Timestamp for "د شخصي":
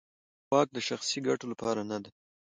0.73-1.19